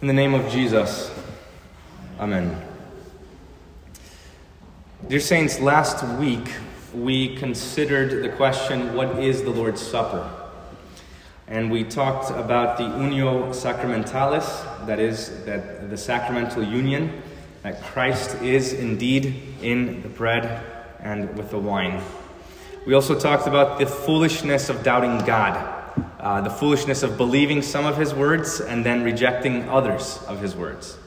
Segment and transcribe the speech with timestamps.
[0.00, 1.10] In the name of Jesus,
[2.18, 2.58] Amen.
[5.06, 6.48] Dear Saints, last week
[6.94, 10.26] we considered the question what is the Lord's Supper?
[11.48, 17.20] And we talked about the unio sacramentalis, that is, that the sacramental union,
[17.62, 20.64] that Christ is indeed in the bread
[21.00, 22.00] and with the wine.
[22.86, 25.79] We also talked about the foolishness of doubting God
[26.20, 30.54] uh, the foolishness of believing some of his words and then rejecting others of his
[30.54, 30.98] words.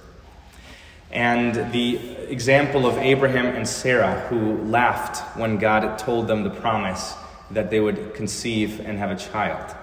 [1.12, 1.98] And the
[2.32, 7.14] example of Abraham and Sarah, who laughed when God told them the promise
[7.52, 9.76] that they would conceive and have a child,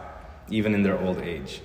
[0.48, 1.60] even in their old age.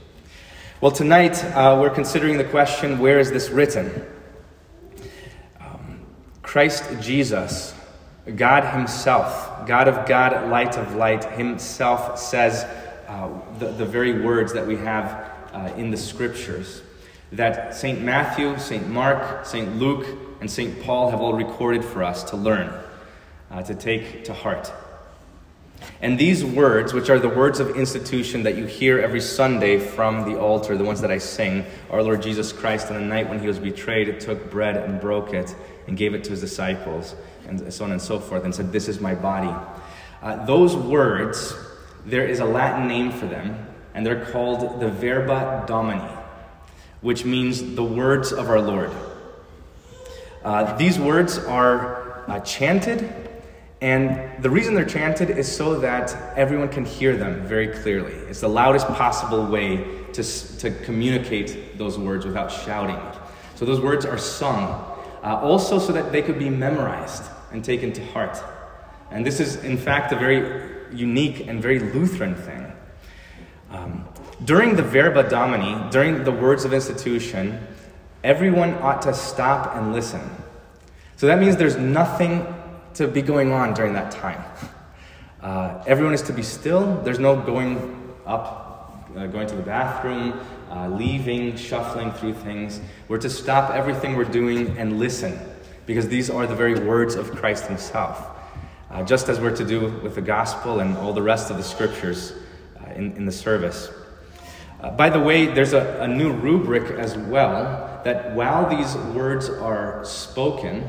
[0.80, 4.06] Well, tonight uh, we're considering the question where is this written?
[5.60, 6.06] Um,
[6.44, 7.74] Christ Jesus,
[8.36, 12.68] God Himself, God of God, light of light, Himself says,
[13.08, 16.82] uh, the, the very words that we have uh, in the scriptures
[17.32, 18.02] that St.
[18.02, 18.88] Matthew, St.
[18.88, 19.76] Mark, St.
[19.78, 20.06] Luke,
[20.42, 20.82] and St.
[20.84, 22.72] Paul have all recorded for us to learn,
[23.52, 24.72] uh, to take to heart.
[26.02, 30.30] And these words, which are the words of institution that you hear every Sunday from
[30.30, 33.40] the altar, the ones that I sing, our Lord Jesus Christ, on the night when
[33.40, 35.56] he was betrayed, took bread and broke it
[35.88, 37.16] and gave it to his disciples,
[37.48, 39.54] and so on and so forth, and said, This is my body.
[40.22, 41.56] Uh, those words
[42.06, 46.02] there is a Latin name for them, and they're called the Verba Domini,
[47.02, 48.92] which means the words of our Lord.
[50.44, 53.12] Uh, these words are uh, chanted,
[53.82, 58.14] and the reason they're chanted is so that everyone can hear them very clearly.
[58.14, 60.24] It's the loudest possible way to,
[60.60, 63.00] to communicate those words without shouting.
[63.56, 64.64] So those words are sung,
[65.24, 68.38] uh, also so that they could be memorized and taken to heart.
[69.10, 72.72] And this is, in fact, a very unique and very Lutheran thing.
[73.70, 74.08] Um,
[74.44, 77.66] during the Verba Domini, during the words of institution,
[78.24, 80.22] everyone ought to stop and listen.
[81.16, 82.46] So that means there's nothing
[82.96, 84.44] to be going on during that time.
[85.42, 87.00] Uh, everyone is to be still.
[87.04, 90.40] There's no going up, uh, going to the bathroom,
[90.72, 92.82] uh, leaving, shuffling through things.
[93.08, 95.40] We're to stop everything we're doing and listen,
[95.86, 98.35] because these are the very words of Christ Himself
[98.92, 101.64] uh, just as we're to do with the gospel and all the rest of the
[101.64, 102.34] scriptures
[102.80, 103.90] uh, in, in the service.
[104.82, 109.50] Uh, by the way, there's a, a, new rubric as well that while these words
[109.50, 110.88] are spoken,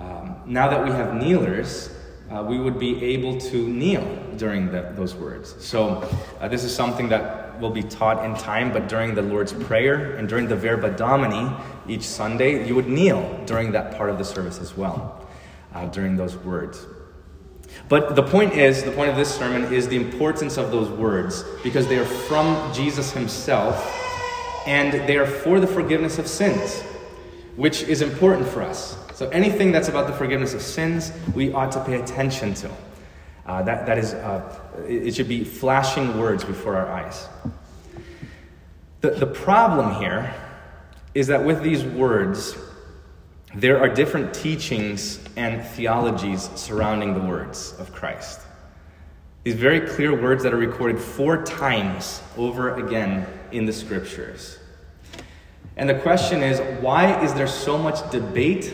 [0.00, 1.94] um, now that we have kneelers,
[2.30, 4.02] uh, we would be able to kneel
[4.36, 5.54] during the, those words.
[5.64, 6.08] So,
[6.40, 10.16] uh, this is something that will be taught in time, but during the Lord's Prayer
[10.16, 11.54] and during the Verba Domini
[11.86, 15.28] each Sunday, you would kneel during that part of the service as well,
[15.74, 16.86] uh, during those words.
[17.88, 21.44] But the point is, the point of this sermon is the importance of those words
[21.62, 23.98] because they are from Jesus himself
[24.66, 26.80] and they are for the forgiveness of sins,
[27.56, 28.96] which is important for us.
[29.14, 32.70] So anything that's about the forgiveness of sins, we ought to pay attention to.
[33.44, 37.28] Uh, that, that is, uh, it should be flashing words before our eyes.
[39.00, 40.32] The, the problem here
[41.14, 42.56] is that with these words,
[43.54, 48.40] there are different teachings and theologies surrounding the words of Christ.
[49.44, 54.58] These very clear words that are recorded four times over again in the scriptures.
[55.76, 58.72] And the question is why is there so much debate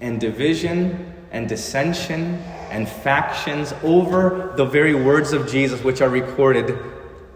[0.00, 2.36] and division and dissension
[2.70, 6.78] and factions over the very words of Jesus, which are recorded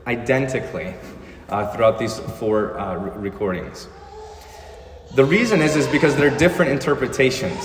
[0.06, 0.94] identically
[1.50, 3.88] uh, throughout these four uh, recordings?
[5.14, 7.64] The reason is, is because there are different interpretations.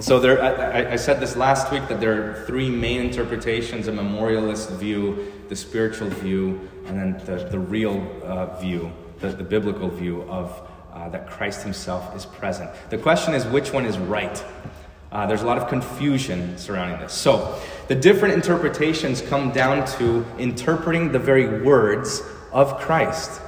[0.00, 3.92] So there, I, I, said this last week that there are three main interpretations: a
[3.92, 9.90] memorialist view, the spiritual view, and then the, the real uh, view, the, the biblical
[9.90, 12.70] view of uh, that Christ Himself is present.
[12.88, 14.42] The question is, which one is right?
[15.10, 17.12] Uh, there's a lot of confusion surrounding this.
[17.12, 23.42] So the different interpretations come down to interpreting the very words of Christ.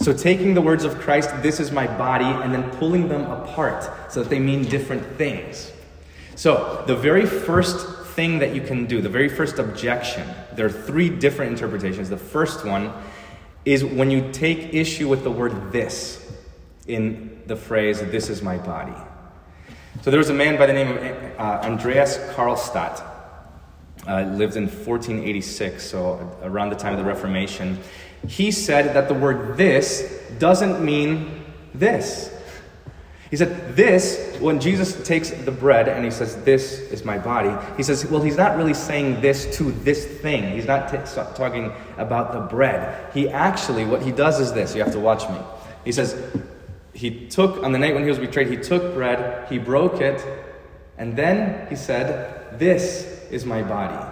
[0.00, 3.90] So, taking the words of Christ, this is my body, and then pulling them apart
[4.10, 5.72] so that they mean different things.
[6.36, 10.70] So, the very first thing that you can do, the very first objection, there are
[10.70, 12.08] three different interpretations.
[12.08, 12.92] The first one
[13.64, 16.32] is when you take issue with the word this
[16.86, 18.94] in the phrase, this is my body.
[20.02, 20.98] So, there was a man by the name of
[21.38, 23.04] uh, Andreas Karlstadt.
[24.06, 27.78] Uh, lived in 1486, so around the time of the Reformation
[28.26, 31.44] he said that the word this doesn't mean
[31.74, 32.34] this.
[33.30, 37.54] He said, This, when Jesus takes the bread and he says, This is my body,
[37.76, 40.54] he says, Well, he's not really saying this to this thing.
[40.54, 40.98] He's not t-
[41.34, 43.12] talking about the bread.
[43.12, 44.74] He actually, what he does is this.
[44.74, 45.38] You have to watch me.
[45.84, 46.16] He says,
[46.94, 50.24] He took, on the night when he was betrayed, he took bread, he broke it,
[50.96, 54.06] and then he said, This is my body,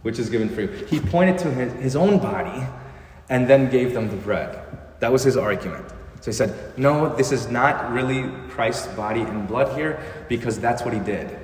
[0.00, 0.68] which is given for you.
[0.68, 2.66] He pointed to his, his own body
[3.28, 4.58] and then gave them the bread.
[5.00, 5.86] That was his argument.
[6.20, 10.82] So he said, No, this is not really Christ's body and blood here because that's
[10.82, 11.36] what he did.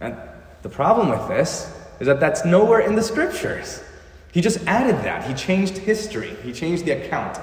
[0.00, 0.16] And
[0.62, 3.82] the problem with this is that that's nowhere in the scriptures.
[4.32, 5.24] He just added that.
[5.24, 7.38] He changed history, he changed the account.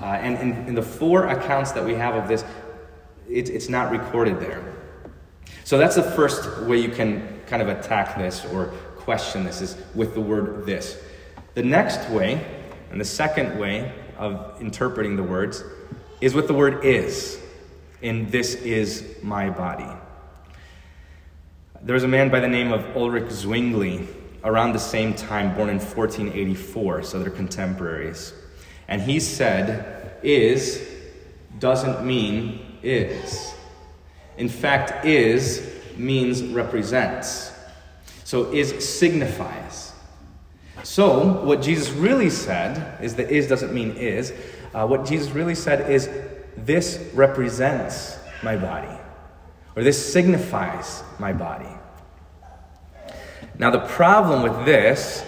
[0.00, 2.44] Uh, and in, in, the four accounts that we have of this,
[3.28, 4.74] it, it's not recorded there.
[5.62, 8.66] So that's the first way you can kind of attack this or
[8.96, 11.00] question this is with the word this.
[11.54, 12.44] The next way,
[12.94, 15.64] and the second way of interpreting the words,
[16.20, 17.40] is with the word is.
[18.02, 19.90] In this is my body.
[21.82, 24.06] There was a man by the name of Ulrich Zwingli
[24.44, 28.32] around the same time, born in 1484, so they're contemporaries.
[28.86, 30.80] And he said, is
[31.58, 33.54] doesn't mean is.
[34.36, 37.50] In fact, is means represents.
[38.22, 39.83] So is signifies.
[40.84, 44.34] So, what Jesus really said is that is doesn't mean is.
[44.74, 46.10] Uh, what Jesus really said is
[46.58, 48.94] this represents my body,
[49.74, 51.70] or this signifies my body.
[53.58, 55.24] Now, the problem with this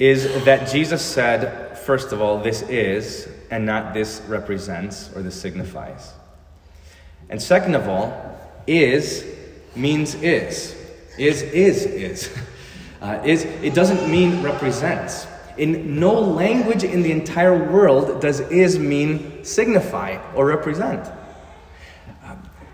[0.00, 5.40] is that Jesus said, first of all, this is, and not this represents or this
[5.40, 6.12] signifies.
[7.30, 9.24] And second of all, is
[9.76, 10.74] means is.
[11.16, 12.38] Is, is, is.
[13.04, 15.26] Uh, is it doesn't mean represents.
[15.58, 21.06] In no language in the entire world does is mean signify or represent.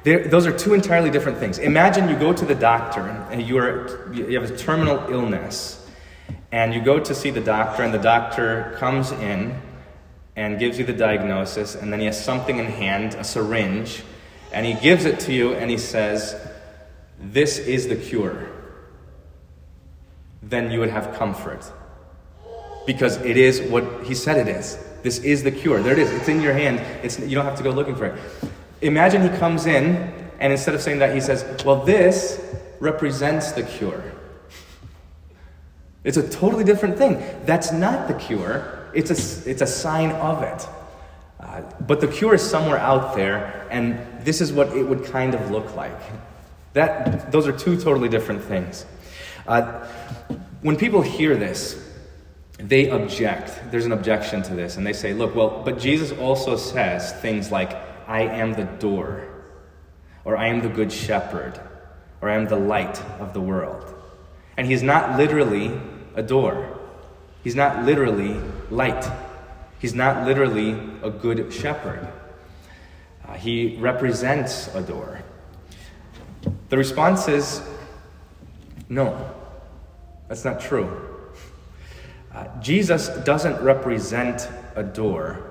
[0.05, 1.59] There, those are two entirely different things.
[1.59, 3.01] Imagine you go to the doctor
[3.33, 5.85] and you, are, you have a terminal illness,
[6.53, 9.61] and you go to see the doctor, and the doctor comes in
[10.37, 14.05] and gives you the diagnosis, and then he has something in hand, a syringe,
[14.53, 16.37] and he gives it to you, and he says,
[17.19, 18.49] This is the cure.
[20.43, 21.71] Then you would have comfort.
[22.87, 24.79] Because it is what he said it is.
[25.03, 25.83] This is the cure.
[25.83, 26.11] There it is.
[26.11, 26.81] It's in your hand.
[27.03, 28.21] It's, you don't have to go looking for it.
[28.83, 29.97] Imagine he comes in,
[30.41, 32.41] and instead of saying that, he says, Well, this
[32.81, 34.03] represents the cure.
[36.03, 37.23] It's a totally different thing.
[37.45, 40.67] That's not the cure, it's a, it's a sign of it.
[41.39, 45.35] Uh, but the cure is somewhere out there, and this is what it would kind
[45.35, 45.99] of look like.
[46.75, 48.85] That, those are two totally different things.
[49.51, 49.85] Uh,
[50.63, 51.85] when people hear this,
[52.59, 53.61] they object.
[53.73, 57.51] There's an objection to this, and they say, look, well, but Jesus also says things
[57.51, 57.73] like,
[58.07, 59.27] I am the door,
[60.25, 61.61] or I am the good shepherd,
[62.21, 63.93] or I am the light of the world.
[64.57, 65.73] And he's not literally
[66.15, 66.79] a door,
[67.43, 69.05] he's not literally light,
[69.81, 72.07] he's not literally a good shepherd.
[73.27, 75.23] Uh, he represents a door.
[76.69, 77.61] The response is
[78.91, 79.30] no,
[80.31, 80.89] that's not true.
[82.33, 85.51] Uh, Jesus doesn't represent a door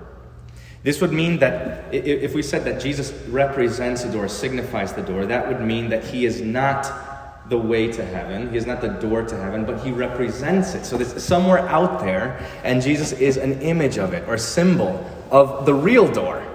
[0.82, 5.26] this would mean that if we said that Jesus represents the door, signifies the door,
[5.26, 8.50] that would mean that he is not the way to heaven.
[8.52, 10.86] He is not the door to heaven, but he represents it.
[10.86, 15.66] So there's somewhere out there, and Jesus is an image of it or symbol of
[15.66, 16.46] the real door.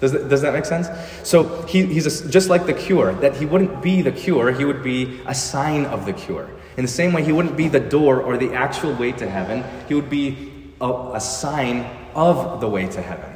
[0.00, 0.88] Does that, does that make sense?
[1.28, 4.64] So he, he's a, just like the cure, that he wouldn't be the cure, he
[4.64, 6.48] would be a sign of the cure.
[6.76, 9.64] In the same way, he wouldn't be the door or the actual way to heaven,
[9.88, 13.30] he would be a, a sign of the way to heaven.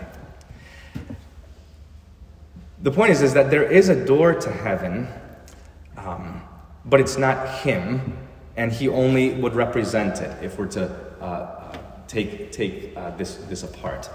[2.81, 5.09] The point is, is that there is a door to heaven,
[5.97, 6.43] um,
[6.85, 8.17] but it's not Him,
[8.57, 10.89] and He only would represent it if we're to
[11.21, 14.09] uh, uh, take, take uh, this, this apart.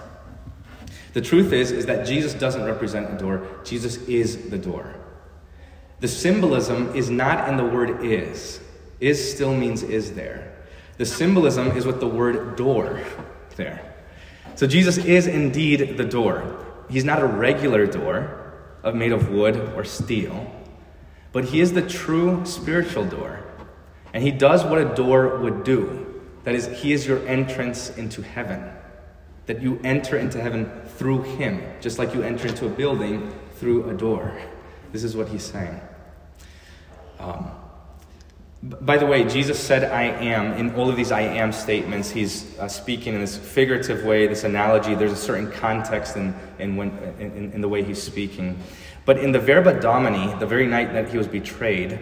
[1.13, 4.95] The truth is, is that Jesus doesn't represent a door, Jesus is the door.
[5.99, 8.59] The symbolism is not in the word is.
[9.03, 10.53] Is still means is there.
[10.97, 13.03] The symbolism is with the word door
[13.57, 13.93] there.
[14.55, 16.85] So Jesus is indeed the door.
[16.89, 20.49] He's not a regular door of made of wood or steel,
[21.33, 23.43] but he is the true spiritual door.
[24.13, 26.21] And he does what a door would do.
[26.45, 28.71] That is, he is your entrance into heaven.
[29.47, 33.89] That you enter into heaven through him, just like you enter into a building through
[33.89, 34.31] a door.
[34.93, 35.81] This is what he's saying.
[37.19, 37.51] Um,
[38.63, 40.53] by the way, Jesus said, I am.
[40.53, 44.45] In all of these I am statements, he's uh, speaking in this figurative way, this
[44.45, 44.95] analogy.
[44.95, 48.57] There's a certain context in, in, when, in, in the way he's speaking.
[49.05, 51.99] But in the Verba Domini, the very night that he was betrayed,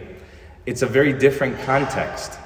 [0.68, 2.38] it's a very different context.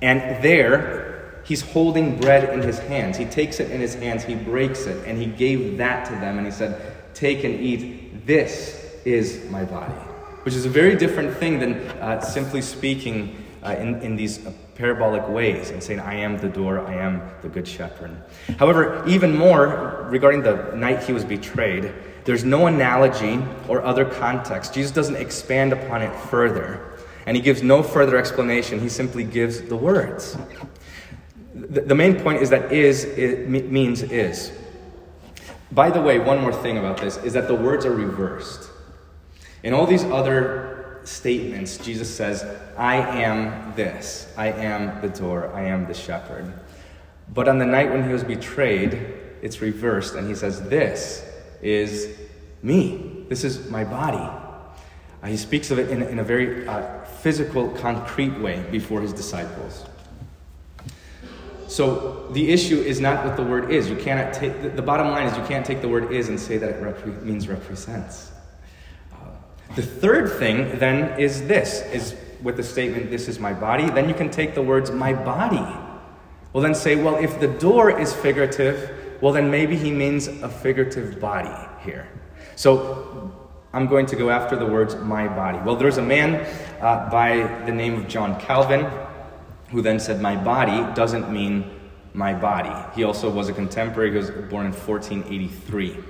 [0.00, 3.16] And there, He's holding bread in his hands.
[3.16, 6.38] He takes it in his hands, he breaks it, and he gave that to them,
[6.38, 8.26] and he said, Take and eat.
[8.26, 9.94] This is my body.
[10.42, 14.52] Which is a very different thing than uh, simply speaking uh, in, in these uh,
[14.74, 18.16] parabolic ways and saying, I am the door, I am the good shepherd.
[18.58, 21.92] However, even more regarding the night he was betrayed,
[22.24, 24.74] there's no analogy or other context.
[24.74, 28.80] Jesus doesn't expand upon it further, and he gives no further explanation.
[28.80, 30.36] He simply gives the words.
[31.54, 34.52] The, the main point is that is it means is.
[35.72, 38.70] By the way, one more thing about this is that the words are reversed.
[39.62, 40.75] In all these other
[41.06, 42.44] statements, Jesus says,
[42.76, 46.52] I am this, I am the door, I am the shepherd.
[47.32, 48.94] But on the night when he was betrayed,
[49.42, 51.24] it's reversed, and he says, This
[51.62, 52.18] is
[52.62, 53.24] me.
[53.28, 54.16] This is my body.
[55.22, 59.12] Uh, he speaks of it in, in a very uh, physical, concrete way before his
[59.12, 59.84] disciples.
[61.68, 63.90] So the issue is not what the word is.
[63.90, 66.38] You cannot take the, the bottom line is you can't take the word is and
[66.38, 68.30] say that it means represents.
[69.74, 74.08] The third thing then is this is with the statement this is my body, then
[74.08, 75.64] you can take the words my body.
[76.52, 80.48] Well then say, well if the door is figurative, well then maybe he means a
[80.48, 81.54] figurative body
[81.84, 82.08] here.
[82.54, 83.32] So
[83.76, 85.58] I'm going to go after the words my body.
[85.58, 86.46] Well, there's a man
[86.80, 88.90] uh, by the name of John Calvin
[89.70, 91.78] who then said, My body doesn't mean
[92.14, 92.72] my body.
[92.94, 96.02] He also was a contemporary, he was born in 1483.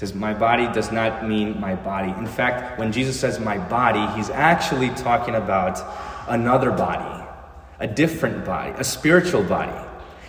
[0.00, 2.08] Says, My body does not mean my body.
[2.12, 5.78] In fact, when Jesus says my body, he's actually talking about
[6.26, 7.22] another body,
[7.80, 9.78] a different body, a spiritual body.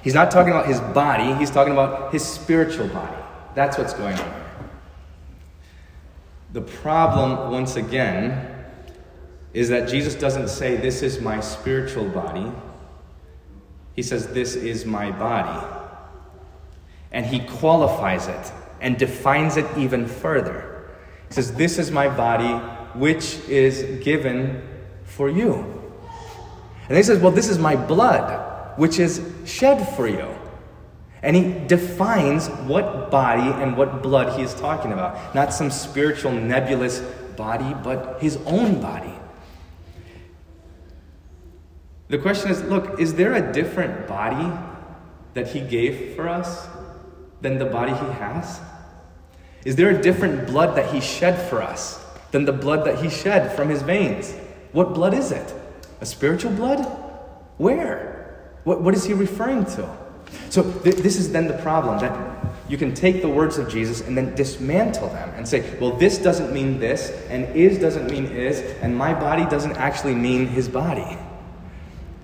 [0.03, 3.15] He's not talking about his body, he's talking about his spiritual body.
[3.55, 4.45] That's what's going on here.
[6.51, 8.65] The problem, once again,
[9.53, 12.51] is that Jesus doesn't say, This is my spiritual body.
[13.95, 15.65] He says, This is my body.
[17.13, 20.89] And he qualifies it and defines it even further.
[21.29, 22.51] He says, This is my body,
[22.97, 24.67] which is given
[25.05, 25.81] for you.
[26.89, 30.27] And he says, Well, this is my blood, which is shed for you.
[31.23, 35.35] And he defines what body and what blood he is talking about.
[35.35, 36.99] Not some spiritual nebulous
[37.37, 39.13] body, but his own body.
[42.09, 44.51] The question is look, is there a different body
[45.33, 46.67] that he gave for us
[47.39, 48.59] than the body he has?
[49.63, 53.09] Is there a different blood that he shed for us than the blood that he
[53.09, 54.33] shed from his veins?
[54.71, 55.53] What blood is it?
[55.99, 56.79] A spiritual blood?
[57.57, 58.51] Where?
[58.63, 59.89] What, what is he referring to?
[60.49, 64.01] So, th- this is then the problem that you can take the words of Jesus
[64.01, 68.25] and then dismantle them and say, well, this doesn't mean this, and is doesn't mean
[68.27, 71.17] is, and my body doesn't actually mean his body.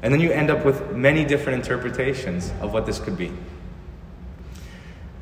[0.02, 3.32] And then you end up with many different interpretations of what this could be.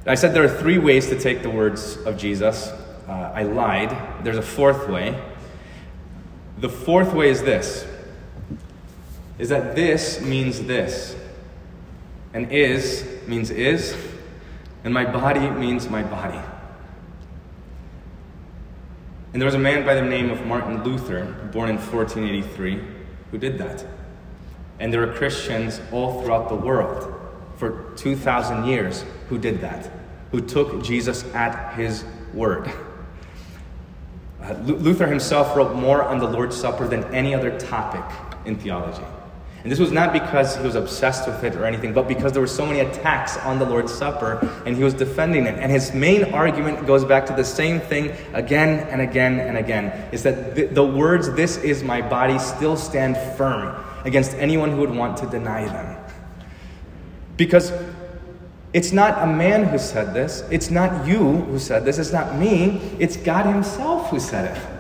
[0.08, 2.68] I said there are three ways to take the words of Jesus.
[3.08, 4.24] Uh, I lied.
[4.24, 5.20] There's a fourth way.
[6.60, 7.88] The fourth way is this
[9.38, 11.16] is that this means this.
[12.34, 13.96] And is means is,
[14.84, 16.40] and my body means my body.
[19.34, 22.82] And there was a man by the name of Martin Luther, born in 1483,
[23.32, 23.86] who did that.
[24.80, 27.15] And there are Christians all throughout the world
[27.58, 29.90] for 2,000 years who did that,
[30.32, 32.72] who took Jesus at his word.
[34.42, 38.04] Uh, Luther himself wrote more on the Lord's Supper than any other topic
[38.46, 39.04] in theology.
[39.66, 42.42] And this was not because he was obsessed with it or anything, but because there
[42.42, 45.58] were so many attacks on the Lord's Supper and he was defending it.
[45.58, 50.08] And his main argument goes back to the same thing again and again and again
[50.12, 54.78] is that the, the words, This is my body, still stand firm against anyone who
[54.82, 55.95] would want to deny them.
[57.38, 57.72] Because
[58.74, 62.36] it's not a man who said this, it's not you who said this, it's not
[62.36, 64.76] me, it's God Himself who said it.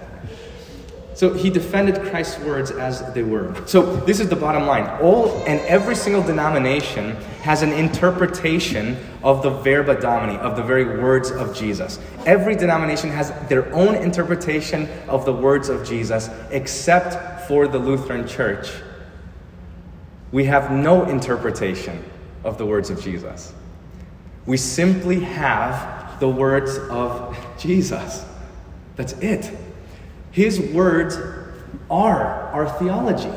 [1.15, 3.55] So he defended Christ's words as they were.
[3.65, 4.85] So this is the bottom line.
[5.01, 11.00] All and every single denomination has an interpretation of the verba domini, of the very
[11.00, 12.00] words of Jesus.
[12.25, 18.27] Every denomination has their own interpretation of the words of Jesus, except for the Lutheran
[18.27, 18.74] Church,
[20.33, 22.03] we have no interpretation
[22.46, 23.54] of the words of Jesus.
[24.46, 28.24] We simply have the words of Jesus.
[28.96, 29.52] That's it.
[30.32, 31.18] His words
[31.90, 33.34] are our theology.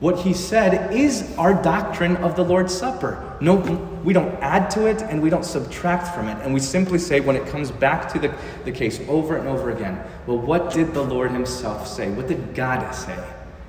[0.00, 3.36] What he said is our doctrine of the Lord's Supper.
[3.40, 3.56] No,
[4.04, 6.38] we don't add to it and we don't subtract from it.
[6.44, 8.32] And we simply say, when it comes back to the,
[8.64, 12.10] the case over and over again, well, what did the Lord himself say?
[12.10, 13.18] What did God say?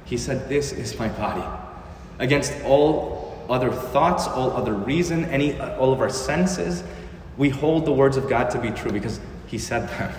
[0.05, 1.43] He said, This is my body
[2.19, 6.83] against all other thoughts, all other reason, any, all of our senses,
[7.37, 10.13] we hold the words of God to be true because He said them.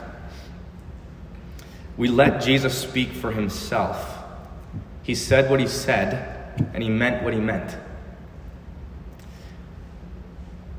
[1.97, 4.19] We let Jesus speak for Himself.
[5.03, 7.77] He said what He said, and He meant what He meant.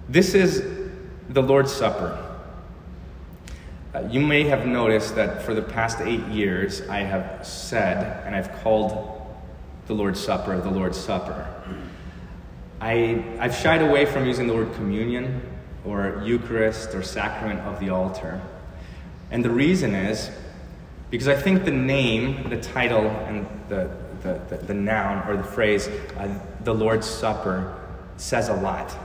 [0.10, 0.63] This is
[1.29, 2.27] the Lord's Supper.
[3.93, 8.36] Uh, you may have noticed that for the past eight years, I have said and
[8.36, 9.22] I've called
[9.88, 11.48] the Lord's Supper the Lord's Supper.
[12.82, 15.42] I, I've shied away from using the word communion
[15.86, 18.42] or Eucharist or sacrament of the altar.
[19.30, 20.32] And the reason is
[21.12, 23.92] because I think the name, the title, and the,
[24.24, 27.78] the, the, the noun or the phrase, uh, the Lord's Supper,
[28.18, 28.96] says a lot.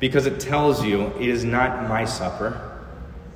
[0.00, 2.86] Because it tells you it is not my supper,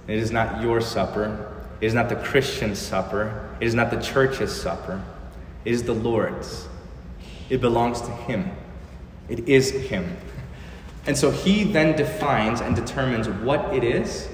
[0.06, 4.00] it is not your supper, it is not the Christian supper, it is not the
[4.00, 5.02] church's supper,
[5.64, 6.68] it is the Lord's.
[7.50, 8.50] It belongs to Him,
[9.32, 10.16] it is Him.
[11.06, 14.28] And so He then defines and determines what it is,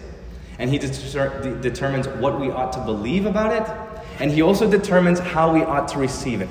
[0.59, 5.21] and He de- determines what we ought to believe about it, and He also determines
[5.21, 6.49] how we ought to receive it.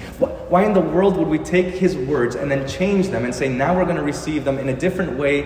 [0.49, 3.49] Why in the world would we take His words and then change them and say,
[3.49, 5.41] now we're going to receive them in a different way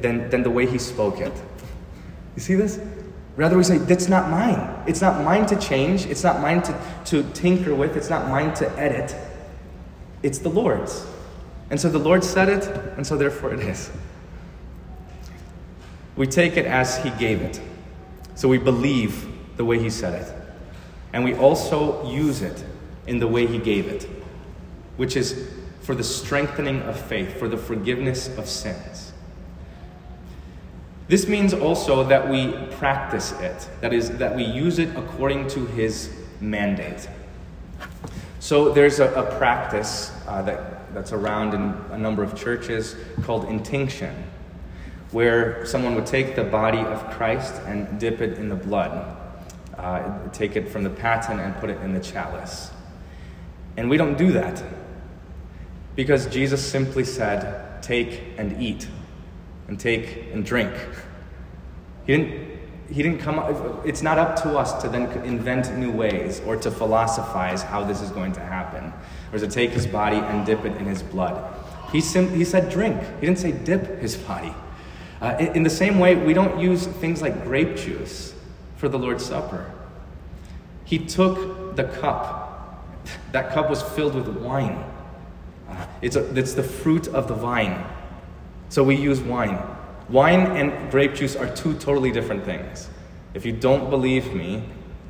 [0.00, 1.32] than, than the way He spoke it?
[2.34, 2.80] You see this?
[3.36, 4.82] Rather, we say, that's not mine.
[4.86, 6.06] It's not mine to change.
[6.06, 7.94] It's not mine to, to tinker with.
[7.94, 9.14] It's not mine to edit.
[10.22, 11.04] It's the Lord's.
[11.70, 12.64] And so the Lord said it,
[12.96, 13.90] and so therefore it is.
[16.16, 17.60] We take it as He gave it.
[18.34, 20.32] So we believe the way He said it.
[21.12, 22.64] And we also use it
[23.06, 24.08] in the way He gave it,
[24.96, 29.12] which is for the strengthening of faith, for the forgiveness of sins.
[31.08, 35.64] This means also that we practice it, that is, that we use it according to
[35.66, 37.08] his mandate.
[38.40, 41.60] So there's a, a practice uh, that, that's around in
[41.92, 44.14] a number of churches called intinction,
[45.10, 49.14] where someone would take the body of Christ and dip it in the blood,
[49.76, 52.70] uh, take it from the paten and put it in the chalice.
[53.76, 54.64] And we don't do that
[55.96, 58.88] because Jesus simply said, Take and eat
[59.68, 60.72] and take and drink.
[62.06, 62.45] He didn't,
[62.90, 66.56] he didn't come up, it's not up to us to then invent new ways or
[66.56, 68.92] to philosophize how this is going to happen
[69.32, 71.52] or to take his body and dip it in his blood.
[71.90, 74.54] He, sim- he said drink, he didn't say dip his body.
[75.20, 78.34] Uh, in, in the same way, we don't use things like grape juice
[78.76, 79.72] for the Lord's Supper.
[80.84, 82.84] He took the cup,
[83.32, 84.84] that cup was filled with wine.
[85.68, 87.84] Uh, it's, a, it's the fruit of the vine.
[88.68, 89.58] So we use wine.
[90.08, 92.88] Wine and grape juice are two totally different things.
[93.34, 94.64] If you don't believe me,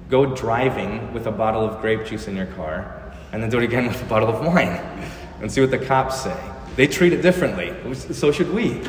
[0.09, 3.64] go driving with a bottle of grape juice in your car and then do it
[3.64, 4.80] again with a bottle of wine
[5.40, 6.37] and see what the cops say.
[6.76, 7.74] They treat it differently.
[7.94, 8.82] So should we.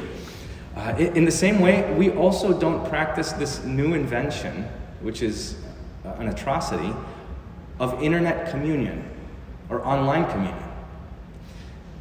[0.76, 4.64] Uh, in the same way, we also don't practice this new invention,
[5.02, 5.58] which is
[6.06, 6.94] uh, an atrocity,
[7.80, 9.10] of internet communion
[9.70, 10.64] or online communion.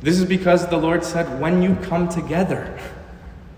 [0.01, 2.79] This is because the Lord said, when you come together,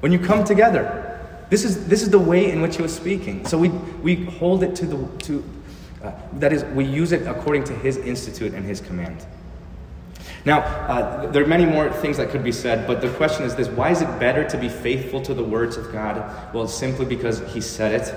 [0.01, 1.05] when you come together,
[1.51, 3.47] this is, this is the way in which he was speaking.
[3.47, 5.45] So we, we hold it to the, to,
[6.05, 9.27] uh, that is, we use it according to his institute and his command.
[10.45, 13.57] Now, uh, there are many more things that could be said, but the question is
[13.57, 16.55] this why is it better to be faithful to the words of God?
[16.55, 18.15] Well, simply because he said it,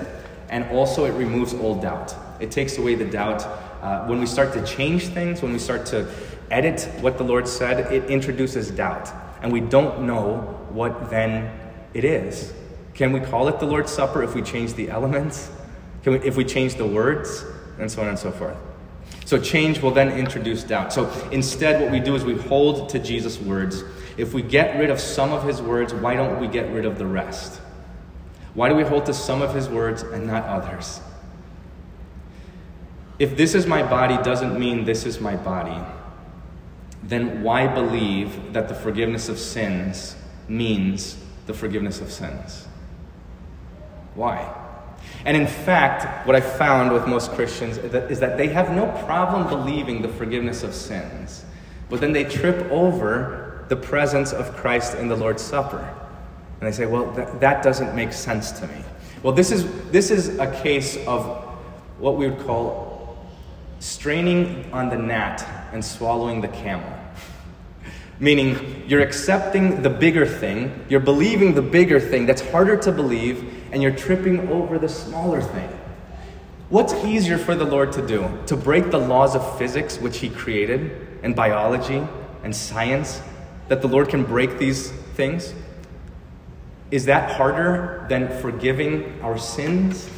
[0.48, 2.14] and also it removes all doubt.
[2.40, 3.42] It takes away the doubt.
[3.82, 6.08] Uh, when we start to change things, when we start to
[6.50, 9.10] edit what the Lord said, it introduces doubt.
[9.42, 10.36] And we don't know
[10.70, 11.50] what then
[11.94, 12.52] it is.
[12.94, 15.50] Can we call it the Lord's Supper if we change the elements?
[16.02, 17.44] Can we, if we change the words?
[17.78, 18.56] And so on and so forth.
[19.24, 20.92] So change will then introduce doubt.
[20.92, 23.82] So instead, what we do is we hold to Jesus' words.
[24.16, 26.98] If we get rid of some of his words, why don't we get rid of
[26.98, 27.60] the rest?
[28.54, 31.00] Why do we hold to some of his words and not others?
[33.18, 35.80] If this is my body doesn't mean this is my body,
[37.02, 40.16] then why believe that the forgiveness of sins
[40.48, 42.66] means the forgiveness of sins?
[44.14, 44.54] Why?
[45.24, 49.48] And in fact, what I found with most Christians is that they have no problem
[49.48, 51.44] believing the forgiveness of sins,
[51.88, 55.78] but then they trip over the presence of Christ in the Lord's Supper.
[56.60, 58.84] And they say, well, th- that doesn't make sense to me.
[59.22, 61.24] Well, this is, this is a case of
[61.98, 63.16] what we would call
[63.78, 66.92] straining on the gnat and swallowing the camel.
[68.22, 73.52] Meaning, you're accepting the bigger thing, you're believing the bigger thing that's harder to believe,
[73.72, 75.68] and you're tripping over the smaller thing.
[76.68, 78.30] What's easier for the Lord to do?
[78.46, 82.06] To break the laws of physics, which He created, and biology,
[82.44, 83.20] and science,
[83.66, 85.52] that the Lord can break these things?
[86.92, 90.08] Is that harder than forgiving our sins?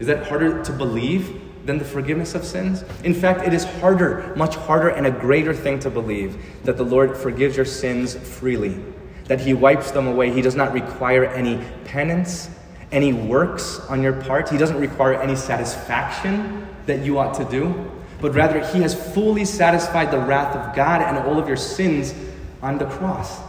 [0.00, 2.84] Is that harder to believe than the forgiveness of sins?
[3.04, 6.84] In fact, it is harder, much harder, and a greater thing to believe that the
[6.84, 8.80] Lord forgives your sins freely,
[9.24, 10.30] that He wipes them away.
[10.30, 12.48] He does not require any penance,
[12.92, 14.48] any works on your part.
[14.48, 19.44] He doesn't require any satisfaction that you ought to do, but rather He has fully
[19.44, 22.14] satisfied the wrath of God and all of your sins
[22.62, 23.40] on the cross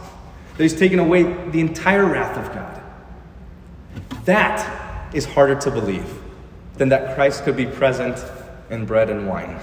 [0.58, 2.82] that he's taken away the entire wrath of God.
[4.24, 6.04] That is harder to believe
[6.78, 8.24] than that Christ could be present
[8.70, 9.58] in bread and wine.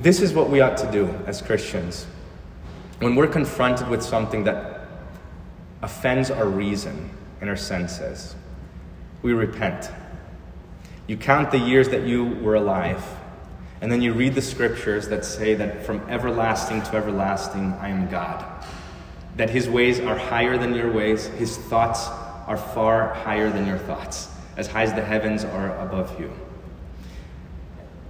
[0.00, 2.06] This is what we ought to do as Christians.
[3.00, 4.88] When we're confronted with something that
[5.82, 7.10] offends our reason
[7.40, 8.34] and our senses,
[9.22, 9.90] we repent.
[11.06, 13.04] You count the years that you were alive
[13.80, 18.08] and then you read the scriptures that say that from everlasting to everlasting, I am
[18.08, 18.44] God.
[19.36, 22.08] That his ways are higher than your ways, his thoughts
[22.46, 26.32] are far higher than your thoughts, as high as the heavens are above you.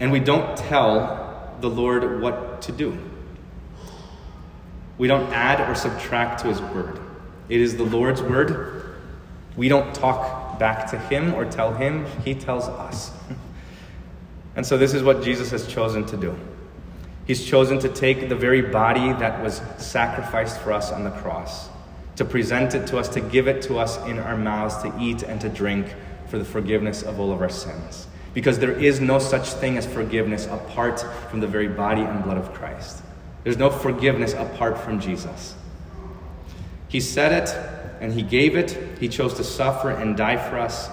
[0.01, 2.99] And we don't tell the Lord what to do.
[4.99, 6.99] We don't add or subtract to his word.
[7.49, 8.97] It is the Lord's word.
[9.57, 13.11] We don't talk back to him or tell him, he tells us.
[14.57, 16.35] And so, this is what Jesus has chosen to do.
[17.27, 21.69] He's chosen to take the very body that was sacrificed for us on the cross,
[22.17, 25.23] to present it to us, to give it to us in our mouths, to eat
[25.23, 25.95] and to drink
[26.29, 28.07] for the forgiveness of all of our sins.
[28.35, 31.01] Because there is no such thing as forgiveness apart
[31.31, 33.03] from the very body and blood of Christ.
[33.45, 35.55] There's no forgiveness apart from Jesus.
[36.89, 37.55] He said it
[38.01, 38.99] and He gave it.
[38.99, 40.91] He chose to suffer and die for us.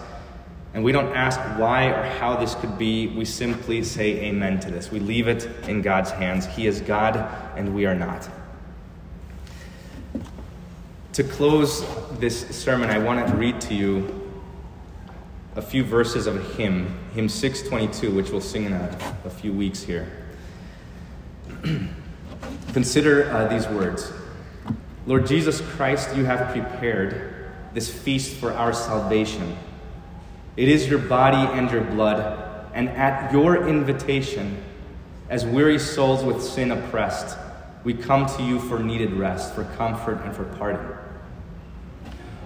[0.74, 3.08] And we don't ask why or how this could be.
[3.08, 4.92] We simply say amen to this.
[4.92, 6.46] We leave it in God's hands.
[6.46, 7.18] He is God
[7.56, 8.28] and we are not.
[11.14, 14.32] To close this sermon, I want to read to you
[15.56, 19.54] a few verses of a hymn, hymn 622, which we'll sing in a, a few
[19.54, 20.12] weeks here.
[22.74, 24.12] Consider uh, these words
[25.06, 29.56] Lord Jesus Christ, you have prepared this feast for our salvation.
[30.58, 34.64] It is your body and your blood, and at your invitation,
[35.30, 37.38] as weary souls with sin oppressed,
[37.84, 41.03] we come to you for needed rest, for comfort, and for pardon.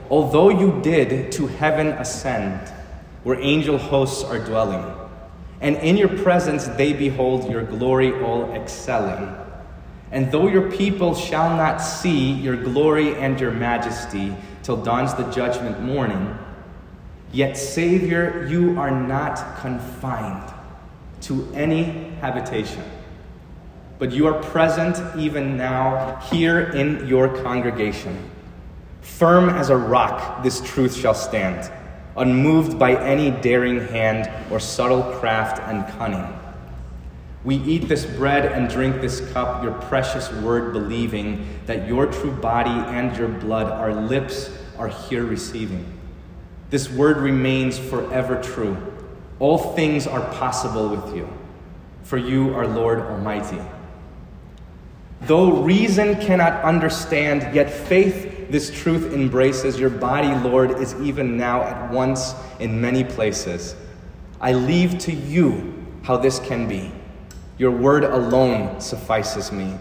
[0.10, 2.70] Although you did to heaven ascend,
[3.24, 4.86] where angel hosts are dwelling,
[5.60, 9.36] and in your presence they behold your glory all excelling.
[10.12, 15.30] And though your people shall not see your glory and your majesty till dawns the
[15.32, 16.38] judgment morning,
[17.32, 20.54] Yet, Savior, you are not confined
[21.22, 21.84] to any
[22.22, 22.84] habitation,
[24.00, 28.18] but you are present even now here in your congregation.
[29.08, 31.72] Firm as a rock, this truth shall stand,
[32.16, 36.38] unmoved by any daring hand or subtle craft and cunning.
[37.44, 42.32] We eat this bread and drink this cup, your precious word, believing that your true
[42.32, 45.98] body and your blood, our lips are here receiving.
[46.70, 48.78] This word remains forever true.
[49.40, 51.28] All things are possible with you,
[52.04, 53.62] for you are Lord Almighty.
[55.22, 59.80] Though reason cannot understand, yet faith this truth embraces.
[59.80, 63.76] Your body, Lord, is even now at once in many places.
[64.40, 66.92] I leave to you how this can be.
[67.58, 69.78] Your word alone suffices me.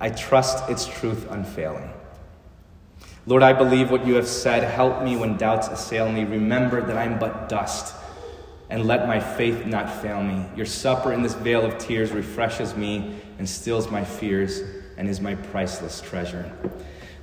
[0.00, 1.90] I trust its truth unfailing.
[3.26, 4.64] Lord, I believe what you have said.
[4.64, 6.24] Help me when doubts assail me.
[6.24, 7.94] Remember that I am but dust,
[8.70, 10.46] and let my faith not fail me.
[10.56, 14.62] Your supper in this vale of tears refreshes me and stills my fears
[14.96, 16.50] and is my priceless treasure.